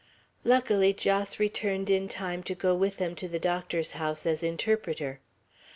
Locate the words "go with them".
2.55-3.13